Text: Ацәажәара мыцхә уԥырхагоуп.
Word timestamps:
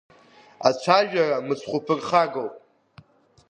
Ацәажәара 0.67 1.37
мыцхә 1.47 1.75
уԥырхагоуп. 1.77 2.53